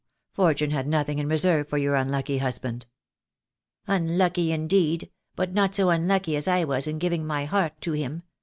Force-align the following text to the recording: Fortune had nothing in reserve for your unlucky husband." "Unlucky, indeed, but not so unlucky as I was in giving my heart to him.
Fortune 0.33 0.71
had 0.71 0.87
nothing 0.87 1.19
in 1.19 1.27
reserve 1.27 1.67
for 1.67 1.77
your 1.77 1.93
unlucky 1.93 2.39
husband." 2.39 2.87
"Unlucky, 3.85 4.51
indeed, 4.51 5.11
but 5.35 5.53
not 5.53 5.75
so 5.75 5.91
unlucky 5.91 6.35
as 6.35 6.47
I 6.47 6.63
was 6.63 6.87
in 6.87 6.97
giving 6.97 7.23
my 7.23 7.45
heart 7.45 7.79
to 7.81 7.91
him. 7.91 8.23